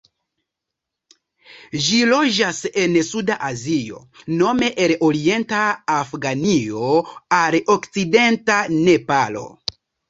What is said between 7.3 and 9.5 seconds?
al okcidenta Nepalo.